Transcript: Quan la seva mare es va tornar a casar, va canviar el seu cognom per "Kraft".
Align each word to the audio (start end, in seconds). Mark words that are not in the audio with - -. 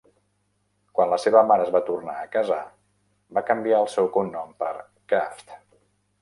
Quan 0.99 1.11
la 1.11 1.19
seva 1.25 1.43
mare 1.51 1.65
es 1.67 1.73
va 1.75 1.81
tornar 1.89 2.15
a 2.21 2.25
casar, 2.37 2.57
va 3.39 3.45
canviar 3.51 3.83
el 3.85 3.91
seu 3.97 4.09
cognom 4.17 4.57
per 4.65 4.73
"Kraft". 5.15 5.55